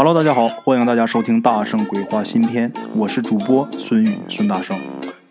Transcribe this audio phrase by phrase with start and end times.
[0.00, 4.78] Hello，大家好，欢迎大家收听《大圣鬼话》新篇，我是主播孙宇，孙大圣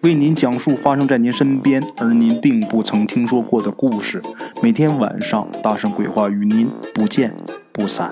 [0.04, 4.22] 为您讲述发生在您身边而您并不曾听说过的故事。
[4.62, 7.34] 每天晚上，《大圣鬼话》与您不见
[7.72, 8.12] 不散。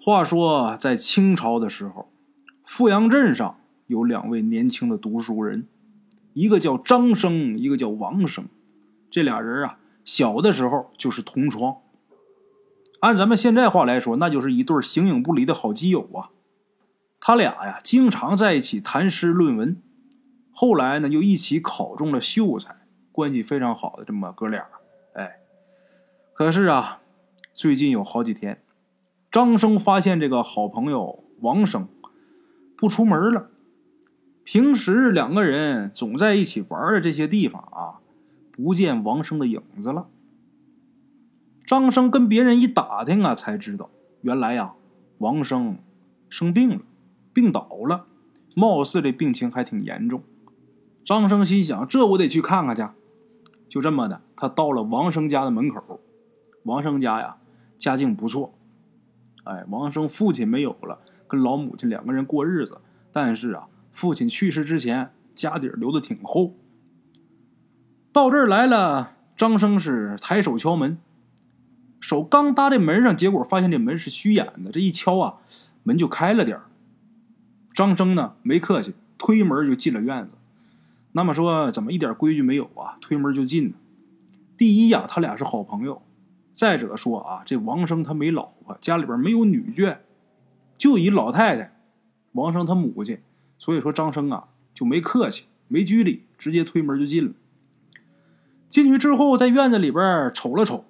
[0.00, 2.08] 话说，在清朝的时候，
[2.64, 5.66] 富阳镇上有两位年轻的读书人，
[6.32, 8.46] 一个叫张生，一个叫王生。
[9.10, 9.76] 这俩人啊，
[10.06, 11.76] 小的时候就是同窗。
[13.00, 16.30] 按咱们现在话来说，那就是一对形影不离的好基友啊。
[17.20, 19.80] 他俩呀，经常在一起谈诗论文。
[20.52, 22.74] 后来呢，又一起考中了秀才，
[23.12, 24.66] 关系非常好的这么哥俩。
[25.14, 25.38] 哎，
[26.34, 27.00] 可是啊，
[27.54, 28.62] 最近有好几天，
[29.30, 31.86] 张生发现这个好朋友王生
[32.76, 33.50] 不出门了。
[34.42, 38.00] 平时两个人总在一起玩的这些地方啊，
[38.50, 40.08] 不见王生的影子了。
[41.68, 43.90] 张生跟别人一打听啊，才知道
[44.22, 44.72] 原来呀，
[45.18, 45.76] 王生
[46.30, 46.80] 生病了，
[47.34, 48.06] 病倒了，
[48.56, 50.22] 貌似这病情还挺严重。
[51.04, 52.88] 张生心想，这我得去看看去。
[53.68, 56.00] 就这么的，他到了王生家的门口。
[56.62, 57.36] 王生家呀，
[57.78, 58.54] 家境不错。
[59.44, 62.80] 哎，王生父亲没有了，跟老母亲两个人过日子。
[63.12, 66.54] 但是啊，父亲去世之前，家底留的挺厚。
[68.10, 70.96] 到这儿来了，张生是抬手敲门。
[72.00, 74.70] 手刚搭在门上，结果发现这门是虚掩的。
[74.70, 75.34] 这一敲啊，
[75.82, 76.58] 门就开了点
[77.74, 80.30] 张生呢，没客气，推门就进了院子。
[81.12, 82.98] 那么说，怎么一点规矩没有啊？
[83.00, 83.74] 推门就进？
[84.56, 86.02] 第一呀，他俩是好朋友；
[86.54, 89.98] 再者说啊，这王生他没老婆，家里边没有女眷，
[90.76, 91.76] 就一老太太，
[92.32, 93.18] 王生他母亲。
[93.58, 97.32] 所以说，张生啊就没客气，没拘礼，直接推门就进了。
[98.68, 100.84] 进去之后，在院子里边瞅了瞅。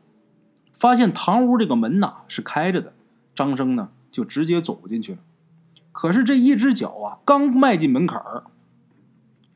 [0.79, 2.93] 发现堂屋这个门呐是开着的，
[3.35, 5.19] 张生呢就直接走进去了。
[5.91, 8.45] 可是这一只脚啊刚迈进门槛儿，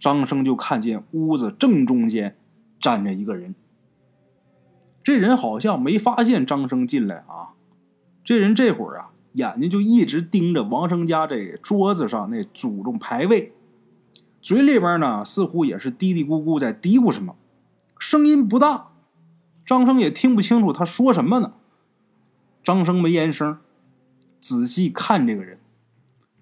[0.01, 2.37] 张生就看见屋子正中间
[2.81, 3.55] 站着一个人。
[5.05, 7.55] 这人好像没发现张生进来啊，
[8.25, 13.53] 这人这会儿啊眼睛就一直盯着王生家这桌子上那祖宗牌位，
[14.41, 17.37] 嘴里边呢似乎也是嘀嘀咕咕在嘀咕什么，
[17.99, 18.92] 声音不大。
[19.73, 21.55] 张生也听不清楚他说什么呢。
[22.63, 23.57] 张生没言声，
[24.39, 25.61] 仔细看这个人。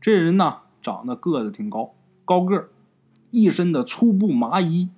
[0.01, 2.71] 这人呢，长得个子挺高，高个儿，
[3.31, 4.91] 一身的粗布麻衣。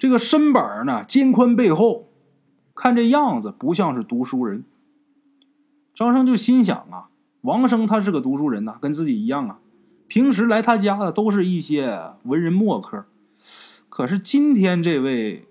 [0.00, 2.08] 这个身板呢，肩宽背厚，
[2.74, 4.64] 看这样子不像是读书人。
[5.94, 7.10] 张生就心想啊，
[7.42, 9.60] 王生他是个读书人呐，跟自己一样啊。
[10.08, 13.06] 平时来他家的都是一些文人墨客，
[13.88, 15.46] 可是今天这位。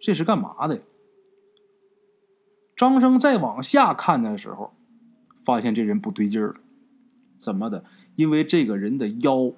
[0.00, 0.82] 这是干嘛的呀？
[2.76, 4.72] 张生再往下看的时候，
[5.44, 6.60] 发现这人不对劲儿了。
[7.38, 7.84] 怎么的？
[8.14, 9.52] 因为这个人的腰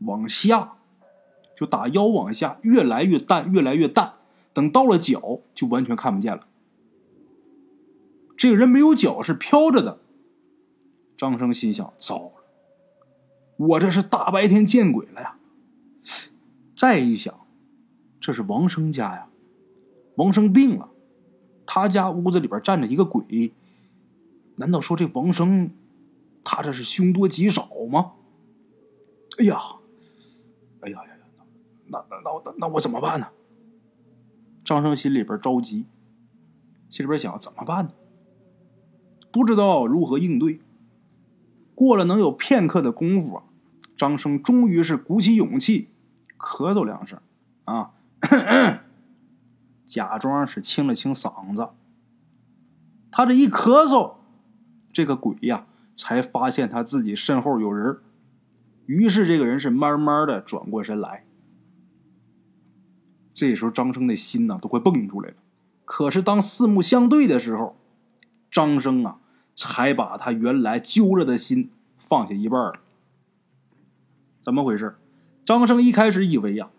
[0.00, 0.74] 往下，
[1.56, 4.14] 就打腰往下越来越淡，越来越淡，
[4.52, 6.46] 等到了脚就完全看不见了。
[8.36, 10.00] 这个人没有脚，是飘着的。
[11.16, 12.32] 张生心想：糟了，
[13.56, 15.36] 我这是大白天见鬼了呀！
[16.76, 17.46] 再一想，
[18.20, 19.29] 这是王生家呀。
[20.20, 20.90] 王生病了，
[21.64, 23.54] 他家屋子里边站着一个鬼。
[24.56, 25.70] 难道说这王生，
[26.44, 28.12] 他这是凶多吉少吗？
[29.38, 29.56] 哎呀，
[30.82, 31.24] 哎呀呀呀，
[31.86, 33.28] 那那那那我怎么办呢？
[34.62, 35.86] 张生心里边着急，
[36.90, 37.92] 心里边想怎么办呢？
[39.32, 40.60] 不知道如何应对。
[41.74, 43.40] 过了能有片刻的功夫，
[43.96, 45.88] 张生终于是鼓起勇气，
[46.36, 47.18] 咳嗽两声，
[47.64, 47.92] 啊。
[48.20, 48.80] 咳 咳
[49.90, 51.70] 假装是清了清嗓子，
[53.10, 54.12] 他这一咳嗽，
[54.92, 57.98] 这个鬼呀才发现他自己身后有人，
[58.86, 61.24] 于是这个人是慢慢的转过身来。
[63.34, 65.36] 这时候张生的心呐都快蹦出来了，
[65.84, 67.76] 可是当四目相对的时候，
[68.48, 69.18] 张生啊
[69.56, 72.74] 才把他原来揪着的心放下一半了。
[74.40, 74.94] 怎么回事？
[75.44, 76.70] 张生一开始以为呀。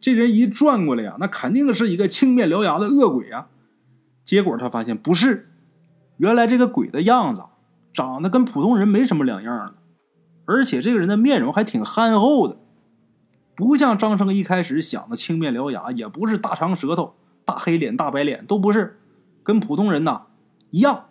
[0.00, 3.48] 这人一转过来呀，那肯定是一个青面獠牙的恶鬼啊！
[4.24, 5.50] 结果他发现不是，
[6.16, 7.42] 原来这个鬼的样子
[7.92, 9.74] 长得跟普通人没什么两样的，
[10.44, 12.56] 而且这个人的面容还挺憨厚的，
[13.54, 17.14] 不像张生一开始想的青面獠牙，也不是大长舌头、
[17.44, 18.98] 大黑脸、大白脸，都不是，
[19.42, 20.26] 跟普通人呐
[20.70, 21.06] 一样。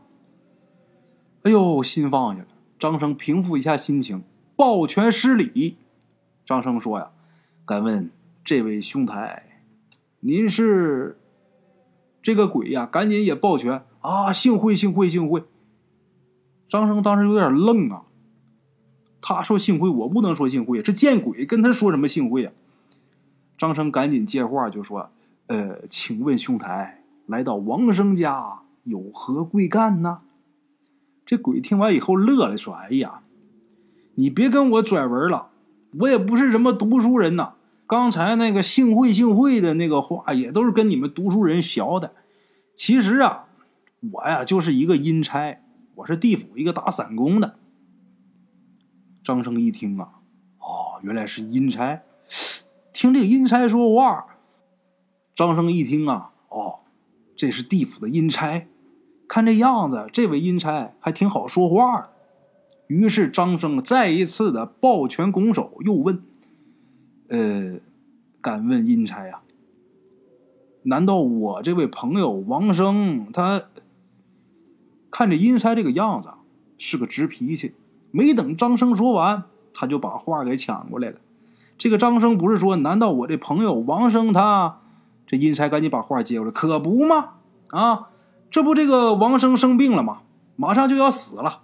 [1.43, 2.47] 哎呦，心放下了。
[2.77, 4.23] 张生平复一下心情，
[4.55, 5.77] 抱拳施礼。
[6.45, 7.11] 张生说呀
[7.65, 8.11] ：“敢问？”
[8.45, 9.63] 这位兄台，
[10.19, 11.19] 您是
[12.21, 12.85] 这个鬼呀？
[12.85, 14.31] 赶紧也抱拳啊！
[14.31, 15.43] 幸会，幸会，幸会。
[16.69, 18.03] 张生当时有点愣啊。
[19.19, 22.53] 他说幸会，我不能说幸会，这见鬼，跟他说什么幸会啊？
[23.57, 25.09] 张生赶紧接话就说
[25.47, 30.19] ：“呃，请问兄台，来到王生家有何贵干呢？”
[31.25, 33.21] 这鬼听完以后乐了，说：“哎呀，
[34.13, 35.49] 你别跟我拽文了，
[36.01, 37.53] 我也不是什么读书人呐。
[37.87, 42.13] 刚才那个幸会幸会的那个话，也都是跟你们读书人学的。
[42.73, 43.45] 其实啊，
[44.11, 45.61] 我呀就是一个阴差，
[45.95, 47.57] 我是地府一个打散工的。”
[49.23, 50.09] 张生一听啊，
[50.59, 52.01] 哦，原来是阴差。
[52.91, 54.25] 听这个阴差说话，
[55.35, 56.79] 张生一听啊，哦，
[57.35, 58.67] 这是地府的阴差。
[59.27, 62.09] 看这样子，这位阴差还挺好说话的。
[62.87, 66.23] 于是张生再一次的抱拳拱手，又问
[67.27, 67.79] ：“呃，
[68.41, 69.41] 敢问阴差呀？
[70.83, 73.63] 难道我这位朋友王生他
[75.09, 76.29] 看着阴差这个样子
[76.77, 77.73] 是个直脾气？”
[78.11, 79.43] 没等张生说完，
[79.73, 81.17] 他就把话给抢过来了。
[81.77, 84.79] 这个张生不是说，难道我这朋友王生他？
[85.27, 87.31] 这阴差赶紧把话接过来，可不吗？
[87.67, 88.09] 啊，
[88.49, 90.21] 这不这个王生生病了吗？
[90.55, 91.63] 马上就要死了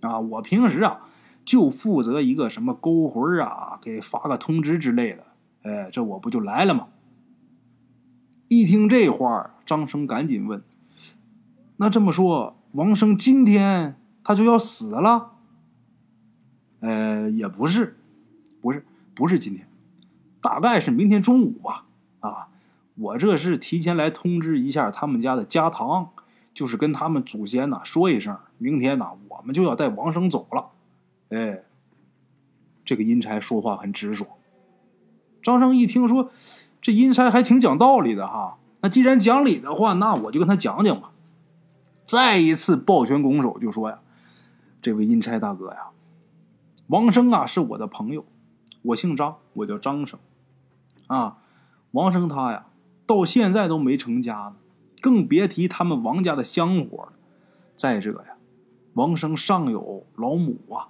[0.00, 0.18] 啊！
[0.20, 1.09] 我平时啊
[1.44, 5.24] 就负责一个什么勾魂啊，给发个通知之类的。
[5.62, 6.88] 哎，这我不就来了吗？
[8.48, 10.62] 一听这话，张生赶紧问
[11.78, 15.32] ：“那这么说，王生今天他就要死了？”
[16.80, 17.96] 呃，也不是，
[18.60, 18.84] 不是，
[19.14, 19.68] 不是今天，
[20.40, 21.84] 大概是明天中午吧。
[22.20, 22.48] 啊，
[22.96, 26.10] 我这是提前来通知一下他们家的家堂，
[26.54, 30.70] 就是跟他们祖先呐说一声，明天呐我们就要带王生走了。
[31.30, 31.62] 哎，
[32.84, 34.30] 这个阴差说话很直爽。
[35.42, 36.30] 张生一听说，
[36.80, 38.58] 这阴差还挺讲道理的哈。
[38.82, 41.12] 那既然讲理的话，那我就跟他讲讲吧。
[42.04, 44.00] 再一次抱拳拱手就说呀
[44.82, 45.90] ：“这位阴差大哥呀。”
[46.88, 48.24] 王生啊，是我的朋友，
[48.82, 50.18] 我姓张，我叫张生。
[51.06, 51.38] 啊，
[51.92, 52.66] 王生他呀，
[53.06, 54.56] 到现在都没成家呢，
[55.00, 57.12] 更别提他们王家的香火了。
[57.76, 58.34] 再者呀，
[58.94, 60.88] 王生上有老母啊。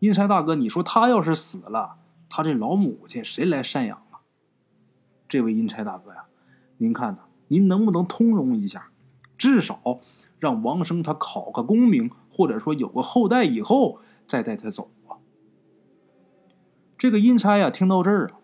[0.00, 1.96] 阴差大哥，你说他要是死了，
[2.28, 4.20] 他这老母亲谁来赡养啊？
[5.28, 6.24] 这位阴差大哥呀，
[6.78, 8.90] 您看呐，您能不能通融一下，
[9.36, 10.00] 至少
[10.38, 14.00] 让王生他考个功名，或者说有个后代以后。
[14.28, 15.16] 再带他走啊！
[16.98, 18.36] 这个阴差呀，听到这儿啊，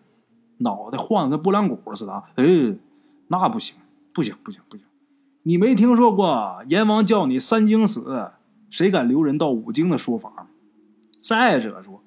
[0.57, 2.23] 脑袋晃得跟拨浪鼓似的！
[2.37, 2.43] 哎，
[3.27, 3.75] 那不行，
[4.11, 4.87] 不行，不行，不行！
[5.43, 8.31] 你没听说过阎王叫你三更死，
[8.71, 10.47] 谁敢留人到五更的说法吗？
[11.27, 12.03] 再者说，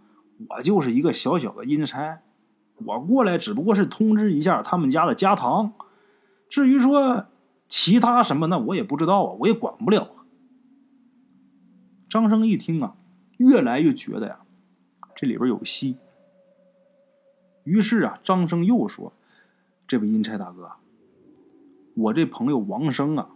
[0.49, 2.21] 我就是一个小小的阴差，
[2.85, 5.73] 我过来只不过是通知一下他们家的家堂，
[6.49, 7.27] 至于说
[7.67, 10.09] 其他什么，那我也不知道啊，我也管不了。
[12.09, 12.95] 张生一听啊。
[13.39, 14.41] 越来越觉得呀，
[15.15, 15.97] 这里边有戏。
[17.63, 19.13] 于是啊，张生又说
[19.87, 20.73] ：“这位阴差大哥，
[21.95, 23.31] 我这朋友王生啊，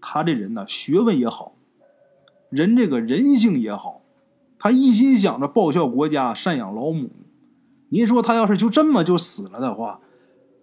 [0.00, 1.54] 他这人呢，学问也好，
[2.50, 4.02] 人这个人性也好，
[4.58, 7.10] 他一心想着报效国家、赡养老母。
[7.88, 10.00] 您说他要是就这么就死了的话，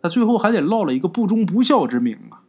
[0.01, 2.44] 他最后还得落了一个不忠不孝之名啊！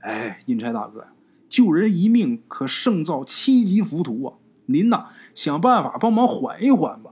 [0.00, 1.06] 哎，阴差大哥，
[1.48, 4.34] 救人一命可胜造七级浮屠啊！”
[4.66, 7.10] 您呐，想办法帮忙缓一缓吧。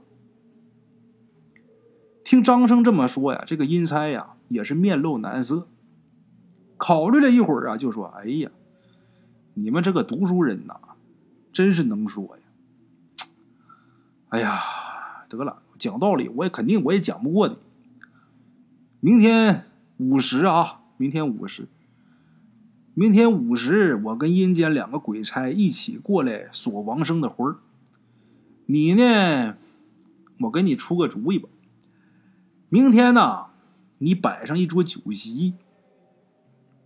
[2.23, 5.67] 听张生这么说呀，这个阴差呀也是面露难色，
[6.77, 8.49] 考虑了一会儿啊，就说：“哎呀，
[9.55, 10.79] 你们这个读书人呐，
[11.51, 12.43] 真是能说呀！
[14.29, 14.59] 哎呀，
[15.27, 17.57] 得了，讲道理我也肯定我也讲不过你。
[18.99, 19.65] 明天
[19.97, 21.67] 午时啊，明天午时。”
[22.95, 27.59] 明天午时，我跟阴间两个鬼差一起过来锁王生的魂儿。
[28.65, 29.55] 你呢？
[30.41, 31.47] 我给你出个主意吧。
[32.67, 33.45] 明天呢，
[33.99, 35.53] 你摆上一桌酒席。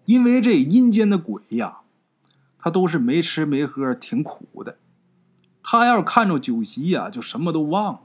[0.06, 1.80] 因为这阴间的鬼呀，
[2.60, 4.78] 他都是没吃没喝，挺苦的。
[5.74, 8.02] 他要是看着酒席呀，就什么都忘了。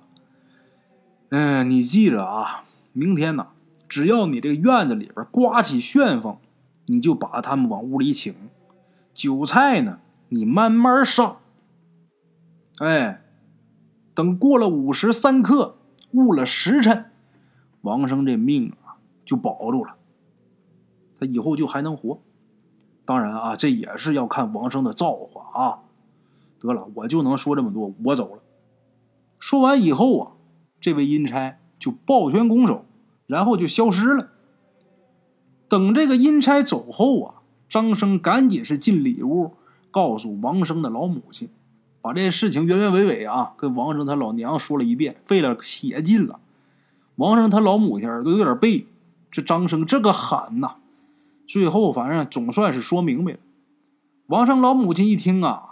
[1.29, 3.49] 嗯，你记着啊，明天呢，
[3.87, 6.39] 只要你这个院子里边刮起旋风。
[6.87, 8.35] 你就把他们往屋里请，
[9.13, 9.99] 酒菜呢，
[10.31, 11.37] 你慢慢上。
[12.79, 13.23] 哎，
[14.15, 15.77] 等过了午时三刻，
[16.13, 17.11] 误了时辰，
[17.83, 18.97] 王生这命啊
[19.27, 19.97] 就保住了，
[21.21, 22.23] 他以后就还能活。
[23.05, 25.79] 当然啊，这也是要看王生的造化啊。
[26.61, 28.43] 得了，我就能说这么多，我走了。
[29.39, 30.33] 说完以后啊，
[30.81, 32.85] 这位阴差就抱拳拱手，
[33.27, 34.31] 然后就消失了。
[35.69, 37.35] 等这个阴差走后啊，
[37.69, 39.53] 张生赶紧是进里屋，
[39.91, 41.49] 告诉王生的老母亲，
[42.01, 46.41] 把这事情原原委委啊跟王生他老娘说了一遍，费了血劲了。
[47.17, 48.87] 王生他老母亲耳朵有点背，
[49.31, 50.77] 这张生这个喊呐，
[51.47, 53.39] 最后反正总算是说明白了。
[54.27, 55.68] 王生老母亲一听啊，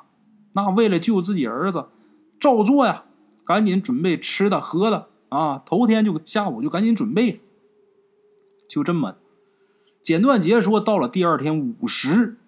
[0.56, 1.88] 那为了救自己儿子，
[2.40, 3.04] 照做呀，
[3.44, 7.42] 赶紧准备吃的喝的啊，头天就下午就赶紧准备。
[8.66, 9.16] 就这么，
[10.02, 12.38] 简短截说，到了第二天午时，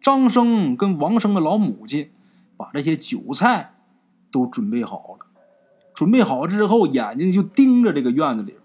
[0.00, 2.10] 张生跟王生的老母亲
[2.56, 3.74] 把这些酒菜
[4.32, 5.26] 都准备好了。
[5.92, 8.60] 准备好之后，眼睛就盯着这个院子里边。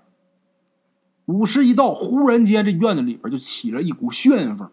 [1.25, 4.71] 午时一到，忽然间这院子里边就起了一股旋风。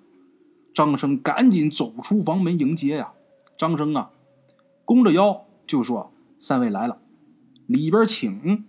[0.73, 3.13] 张生赶紧走出房门迎接呀。
[3.57, 4.11] 张生啊，
[4.85, 6.99] 弓着腰就说：“三位来了，
[7.67, 8.65] 里边请。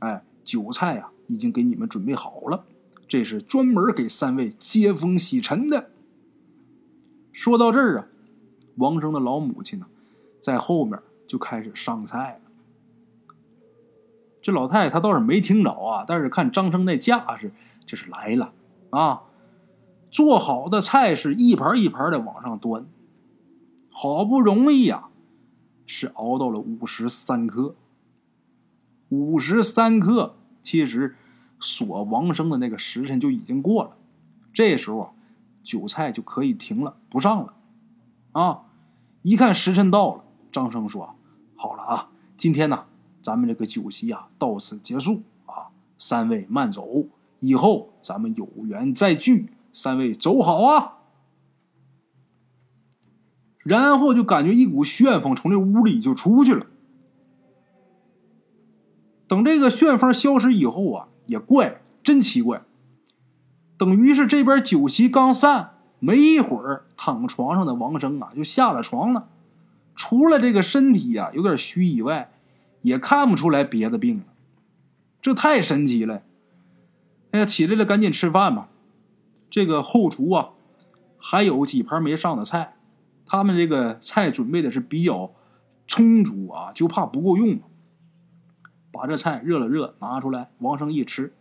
[0.00, 2.64] 哎，酒菜呀。”已经给你们准备好了，
[3.08, 5.88] 这是专门给三位接风洗尘的。
[7.32, 8.06] 说到这儿啊，
[8.76, 9.86] 王生的老母亲呢，
[10.42, 12.50] 在后面就开始上菜了。
[14.42, 17.50] 这老太太她倒是没听着啊，但是看张生那架势，
[17.86, 18.52] 这是来了
[18.90, 19.22] 啊！
[20.10, 22.84] 做好的菜是一盘一盘的往上端，
[23.92, 25.04] 好不容易呀，
[25.86, 27.76] 是熬到了五十三克。
[29.10, 31.14] 五十三克，其实。
[31.64, 33.96] 锁王生的那个时辰就已经过了，
[34.52, 35.12] 这时候啊，
[35.62, 37.54] 酒菜就可以停了，不上了。
[38.32, 38.64] 啊，
[39.22, 41.14] 一看时辰到了，张生说
[41.54, 42.86] ：“好了啊，今天呢，
[43.22, 45.70] 咱们这个酒席啊到此结束啊，
[46.00, 47.06] 三位慢走，
[47.38, 50.98] 以后咱们有缘再聚，三位走好啊。”
[53.62, 56.66] 然后就感觉一股旋风从这屋里就出去了。
[59.26, 61.08] 等这个旋风消失以后啊。
[61.26, 62.62] 也怪，真奇怪。
[63.78, 69.28] 等于是这边酒席刚散，没一会儿，躺床上的王生啊就下了床了。
[69.94, 72.32] 除了这个身体呀有点虚以外，
[72.82, 74.24] 也看不出来别的病了。
[75.22, 76.22] 这太神奇了！
[77.30, 78.68] 哎呀，起来了，赶紧吃饭吧。
[79.48, 80.50] 这个后厨啊
[81.16, 82.74] 还有几盘没上的菜，
[83.32, 85.32] 他们这个菜准备的是比较
[85.86, 87.58] 充足啊，就怕不够用。
[88.92, 91.32] 把这菜热了热，拿出来，王生一吃，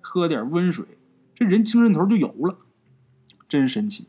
[0.00, 0.86] 喝点温水，
[1.34, 2.58] 这人精神头就有了，
[3.48, 4.06] 真神奇。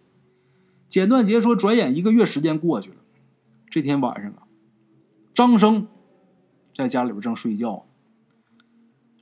[0.88, 2.98] 简短杰说，转眼一个月时间过去了，
[3.72, 4.44] 这天晚上啊，
[5.34, 5.88] 张生
[6.76, 7.88] 在家里边正睡觉，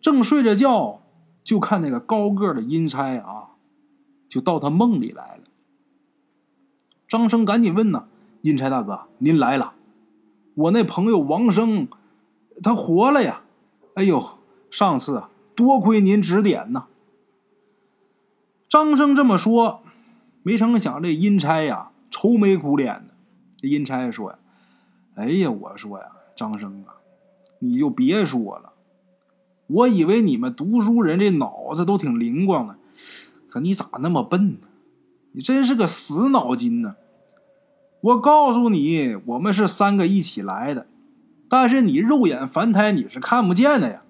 [0.02, 1.04] 正睡着觉，
[1.42, 3.52] 就看那个高个的阴差啊，
[4.28, 5.43] 就到他梦里来了。
[7.14, 8.06] 张生赶紧问呐
[8.42, 9.74] ：“阴差大哥，您来了，
[10.56, 11.88] 我那朋友王生，
[12.64, 13.44] 他活了呀。”
[13.94, 14.40] 哎呦，
[14.72, 15.22] 上次，
[15.54, 16.86] 多亏您指点呐。
[18.68, 19.84] 张生这么说，
[20.42, 23.14] 没成想这阴差呀，愁眉苦脸的。
[23.58, 24.40] 这阴差说呀
[25.14, 26.06] ：“哎呀，我说呀，
[26.36, 26.96] 张生啊，
[27.60, 28.74] 你就别说了。
[29.68, 32.76] 我以为你们读书人这脑子都挺灵光的，
[33.48, 34.68] 可你咋那么笨呢？
[35.34, 36.96] 你真是个死脑筋呢！
[38.04, 40.88] 我告诉你，我们是三个一起来的。”
[41.50, 44.02] 但是你肉眼凡胎你是看不见的呀，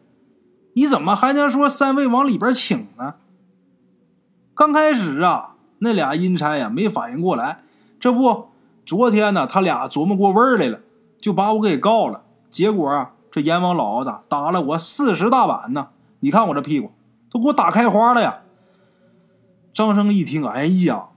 [0.76, 3.16] 你怎么还能说三位往里边请呢？
[4.56, 7.64] 刚开始啊，那俩阴差呀没反应过来，
[8.00, 8.48] 这不，
[8.86, 10.80] 昨天呢他俩琢磨过味儿来了，
[11.20, 12.24] 就把我给告了。
[12.50, 15.90] 结果啊，这阎王老子打了我四十大板呢！
[16.22, 16.94] 你看我这屁股
[17.30, 18.40] 都给我打开花了呀！
[19.74, 21.08] 张生一听，哎呀，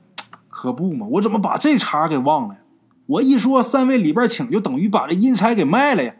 [0.49, 2.61] 可不嘛，我怎么把这茬给忘了呀？
[3.07, 6.15] 我一说三位里边请，就等于把这阴差给卖了呀！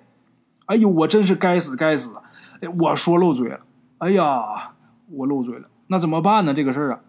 [0.67, 2.13] 哎呦，我真是该死该死！
[2.61, 3.61] 哎，我说漏嘴了。
[3.99, 4.75] 哎呀，
[5.11, 6.55] 我漏嘴了，那怎么办呢？
[6.55, 7.01] 这个事儿啊，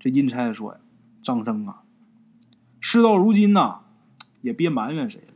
[0.00, 0.78] 这阴差说呀
[1.22, 1.82] ：“张生啊，
[2.80, 3.80] 事到如今呐，
[4.42, 5.34] 也别埋怨谁了。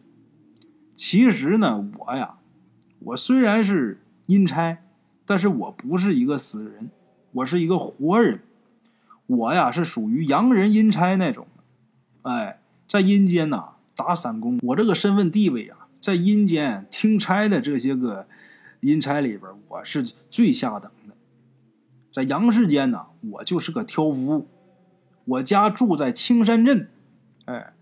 [0.95, 2.35] 其实呢，我呀，
[2.99, 4.79] 我虽然是阴差，
[5.25, 6.91] 但是我不是一个死人，
[7.33, 8.43] 我是一个活人。
[9.27, 11.47] 我呀，是属于洋人阴差那种。
[12.23, 12.57] 哎。”
[12.91, 14.59] 在阴间呐，打散工。
[14.65, 18.27] 我这个身份地位啊，在阴间听差的这些个
[18.81, 21.15] 阴差里边，我是最下等的。
[22.11, 24.49] 在阳世间呢，我就是个挑夫。
[25.25, 26.91] 我家住在青山镇，
[27.45, 27.75] 哎，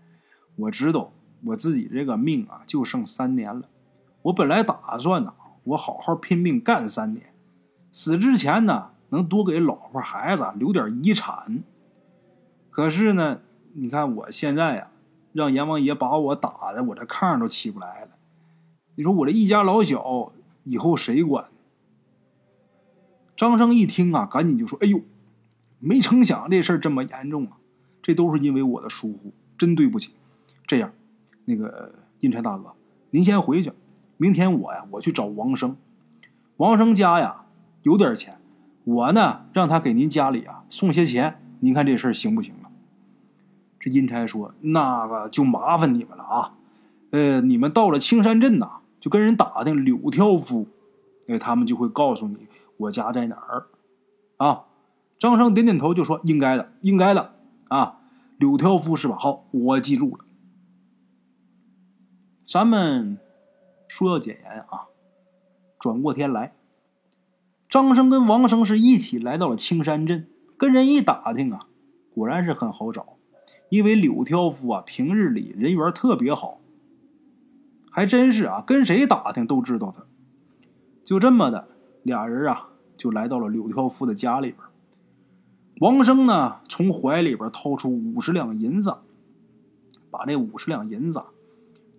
[0.57, 1.11] 我知道
[1.45, 3.67] 我自己这个命啊，就剩三年了。
[4.21, 7.33] 我本来打算呢，我好好拼命干三年，
[7.91, 11.63] 死之前呢，能多给老婆孩子留点遗产。
[12.69, 13.41] 可是呢，
[13.73, 14.88] 你看我现在呀。
[15.33, 18.11] 让阎王爷把我打的，我这炕都起不来了。
[18.95, 20.33] 你说我这一家老小
[20.63, 21.45] 以后谁管？
[23.37, 25.01] 张生一听啊，赶紧就说：“哎呦，
[25.79, 27.57] 没成想这事儿这么严重啊！
[28.01, 30.11] 这都是因为我的疏忽，真对不起。
[30.67, 30.91] 这样，
[31.45, 32.73] 那个阴差大哥，
[33.11, 33.71] 您先回去，
[34.17, 35.77] 明天我呀，我去找王生。
[36.57, 37.45] 王生家呀
[37.83, 38.37] 有点钱，
[38.83, 42.68] 我呢让他给您家里啊送些钱，您看这事儿行不行啊？
[43.79, 46.53] 这阴差说：“那个就麻烦你们了啊，
[47.11, 50.67] 呃，你们到了青山镇呐，就跟人打听柳挑夫，
[51.27, 53.67] 哎，他们就会告诉你我家在哪儿。”
[54.37, 54.65] 啊，
[55.17, 57.35] 张生点点头就说：“应该的，应该的
[57.69, 57.99] 啊，
[58.37, 59.15] 柳挑夫是吧？
[59.17, 60.25] 好，我记住了。”
[62.47, 63.19] 咱们
[63.87, 64.87] 说要简言啊。
[65.79, 66.55] 转过天来，
[67.69, 71.67] 张生跟王生是一起来到了青山镇，跟人一打听啊，
[72.13, 73.18] 果然是很好找，
[73.69, 76.59] 因为柳挑夫啊平日里人缘特别好，
[77.89, 80.03] 还真是啊，跟谁打听都知道他。
[81.03, 81.67] 就这么的，
[82.03, 84.57] 俩人啊就来到了柳挑夫的家里边。
[85.79, 88.97] 王生呢从怀里边掏出五十两银子，
[90.11, 91.21] 把这五十两银子。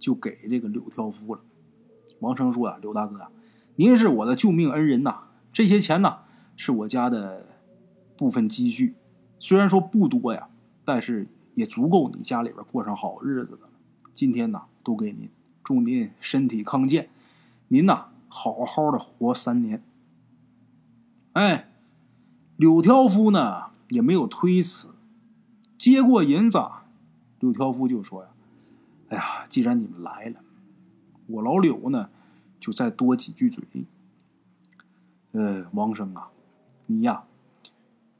[0.00, 1.43] 就给这个柳挑夫了。
[2.21, 3.19] 王生说：“啊，柳大哥，
[3.77, 5.25] 您是我的救命恩人呐！
[5.53, 6.21] 这些钱呢，
[6.57, 7.47] 是我家的
[8.17, 8.95] 部分积蓄，
[9.39, 10.49] 虽然说不多呀，
[10.87, 11.29] 但是
[11.61, 13.69] 也足够你家里边过上好日子的。
[14.14, 15.29] 今天呢，都给您，
[15.62, 17.11] 祝您身体康健，
[17.69, 19.83] 您呐，好好的活三年。”
[21.35, 21.71] 哎，
[22.57, 24.88] 柳挑夫呢也没有推辞，
[25.76, 26.59] 接过银子，
[27.40, 28.31] 柳挑夫就说：“呀。”
[29.11, 30.40] 哎呀，既然你们来了，
[31.26, 32.09] 我老柳呢，
[32.59, 33.62] 就再多几句嘴。
[35.33, 36.31] 呃，王生啊，
[36.87, 37.25] 你呀，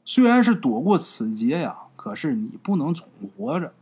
[0.05, 3.75] 虽然是躲过此劫呀，可是你不能总活着。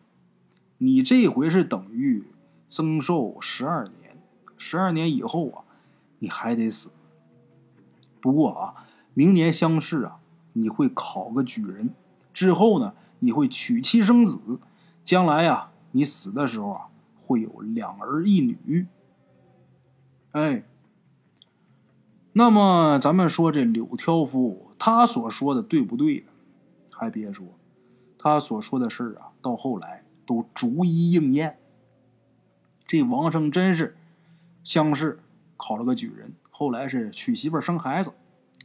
[0.80, 2.26] 你这回是等于
[2.68, 4.18] 增寿十二年，
[4.58, 5.64] 十二年以后啊，
[6.20, 6.90] 你还得死。
[8.20, 10.20] 不过啊，明年乡试啊，
[10.52, 11.92] 你会考个举人，
[12.34, 14.60] 之后呢，你会娶妻生子，
[15.02, 16.86] 将来呀，你死的时候啊。
[17.22, 18.88] 会有两儿一女，
[20.32, 20.64] 哎，
[22.34, 26.26] 那么咱们说这柳挑夫他所说的对不对？
[26.92, 27.46] 还别说，
[28.20, 31.58] 他所说的事儿啊，到后来都逐一应验。
[32.86, 33.98] 这王生真是
[34.64, 35.20] 乡试
[35.58, 38.14] 考了个举人，后来是娶媳妇生孩子。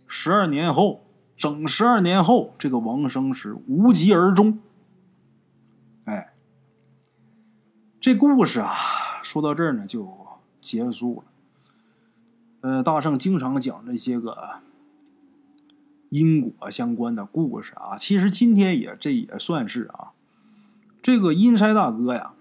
[0.06, 1.04] 十二年后，
[1.36, 4.58] 整十二年后，这个王生是无疾而终。
[6.04, 6.32] 哎。
[8.00, 8.74] 这故事啊，
[9.22, 10.14] 说到这儿呢就
[10.60, 11.32] 结束了。
[12.60, 14.60] 呃，大圣经常讲这些个
[16.14, 20.12] 因果相关的故事啊，其实今天也这也算是啊，
[21.02, 22.34] 这个阴差大哥呀，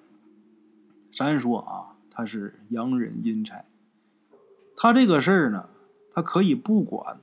[1.12, 3.66] 咱说啊，他是洋人阴差，
[4.78, 5.70] 他这个事儿呢，
[6.14, 7.20] 他可以不管，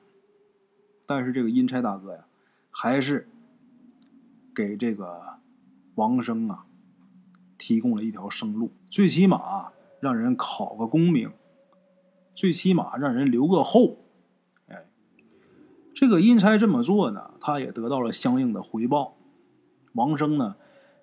[1.07, 2.25] 但是这个阴差大哥呀，
[2.73, 3.29] 还是
[4.53, 5.39] 给这个
[5.95, 6.67] 王生啊。
[7.57, 9.69] 提供了一条生路，最起码
[10.01, 11.31] 让人考个功名，
[12.35, 13.99] 最起码让人留个后。
[16.01, 19.19] 这个阴差这么做呢，他也得到了相应的回报。
[19.93, 20.57] 王生呢，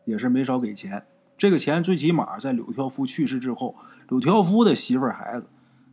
[0.05, 1.05] 也是没少给钱。
[1.37, 3.75] 这个钱最起码在柳条夫去世之后，
[4.09, 5.45] 柳条夫的媳妇儿孩子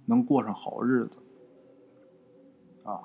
[0.07, 1.19] 能过上好日子。
[2.85, 3.01] 啊，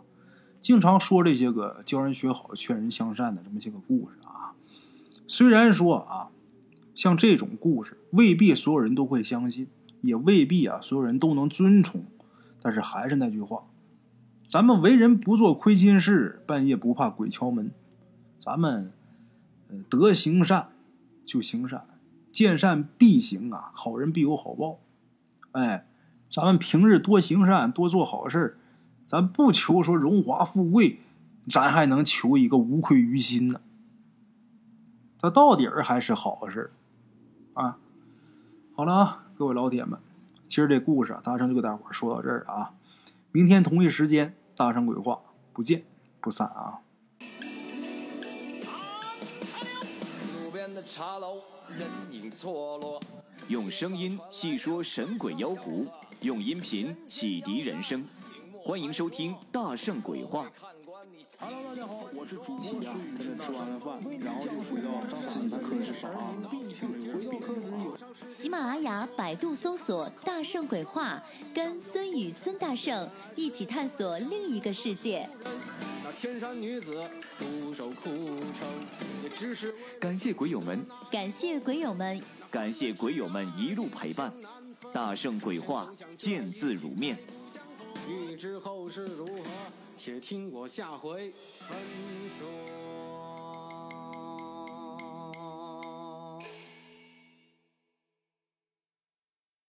[0.61, 4.55] 经常说这些个教人学好、劝人向善的这么些个故事啊。
[5.27, 6.29] 虽然说啊。
[6.95, 9.67] 像这种故事，未必所有人都会相信，
[10.01, 12.05] 也未必啊所有人都能尊崇。
[12.61, 13.63] 但是还是那句话，
[14.49, 17.71] 咱们为人不做亏心事，半夜不怕鬼敲门。
[18.41, 18.91] 咱们
[19.87, 20.69] 得行善
[21.23, 21.85] 就行善，
[22.31, 24.79] 见善必行啊，好人必有好报。
[25.51, 25.85] 哎，
[26.31, 28.57] 咱们平日多行善，多做好事
[29.05, 30.99] 咱不求说荣华富贵，
[31.47, 33.61] 咱还能求一个无愧于心呢。
[35.19, 36.71] 它到底儿还是好事
[37.53, 37.77] 啊，
[38.75, 39.99] 好了啊，各位老铁们，
[40.47, 42.73] 今儿这故事啊，大圣就给大伙说到这儿啊。
[43.31, 45.17] 明天同一时间，大圣鬼话
[45.53, 45.81] 不见
[46.19, 46.77] 不散啊。
[53.47, 55.87] 用声音细说神鬼妖狐，
[56.19, 58.03] 用音频启迪人生，
[58.61, 60.45] 欢迎收听《大圣鬼话》。
[61.41, 62.85] Hello，大家好，我是主播孙宇，
[63.17, 66.35] 跟着吃完了饭，然后就回到自己的课室上啊。
[68.29, 71.23] 喜马拉雅、百度搜索“大圣鬼话”，
[71.55, 75.29] 跟孙宇、孙大圣一起探索另一个世界。
[76.03, 78.67] 那天山女子独守空城，
[79.23, 82.21] 也只是感谢鬼友们，感谢鬼友们，
[82.51, 84.33] 感谢鬼友们一路陪伴。
[84.91, 87.17] 大圣鬼话，见字如面。
[88.09, 89.43] 欲知后事如何？
[89.95, 91.77] 且听我下回分
[92.39, 92.88] 说。